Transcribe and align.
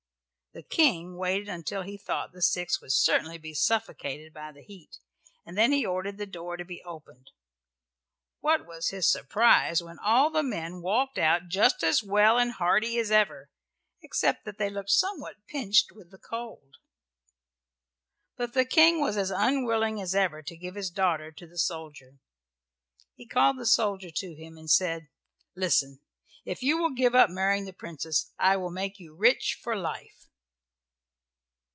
The 0.53 0.63
King 0.63 1.15
waited 1.15 1.47
until 1.47 1.81
he 1.83 1.97
thought 1.97 2.33
the 2.33 2.41
six 2.41 2.81
would 2.81 2.91
certainly 2.91 3.37
be 3.37 3.53
suffocated 3.53 4.33
by 4.33 4.51
the 4.51 4.61
heat, 4.61 4.97
and 5.45 5.57
then 5.57 5.71
he 5.71 5.85
ordered 5.85 6.17
the 6.17 6.25
door 6.25 6.57
to 6.57 6.65
be 6.65 6.83
opened. 6.83 7.31
What 8.41 8.67
was 8.67 8.89
his 8.89 9.09
surprise 9.09 9.81
when 9.81 9.97
all 9.99 10.29
the 10.29 10.43
men 10.43 10.81
walked 10.81 11.17
out 11.17 11.47
just 11.47 11.85
as 11.85 12.03
well 12.03 12.37
and 12.37 12.51
hearty 12.51 12.99
as 12.99 13.11
ever, 13.11 13.49
except 14.01 14.43
that 14.43 14.57
they 14.57 14.69
looked 14.69 14.89
somewhat 14.89 15.35
pinched 15.47 15.93
with 15.93 16.11
the 16.11 16.17
cold. 16.17 16.75
But 18.35 18.51
the 18.51 18.65
King 18.65 18.99
was 18.99 19.15
as 19.15 19.31
unwilling 19.31 20.01
as 20.01 20.13
ever 20.13 20.41
to 20.43 20.57
give 20.57 20.75
his 20.75 20.89
daughter 20.91 21.31
to 21.31 21.47
the 21.47 21.57
soldier. 21.57 22.17
He 23.15 23.25
called 23.25 23.57
the 23.57 23.65
soldier 23.65 24.11
to 24.15 24.35
him 24.35 24.57
and 24.57 24.69
said, 24.69 25.07
"Listen, 25.55 26.01
if 26.43 26.61
you 26.61 26.77
will 26.77 26.91
give 26.93 27.15
up 27.15 27.29
marrying 27.29 27.63
the 27.63 27.71
Princess 27.71 28.33
I 28.37 28.57
will 28.57 28.69
make 28.69 28.99
you 28.99 29.15
rich 29.15 29.57
for 29.63 29.77
life." 29.77 30.17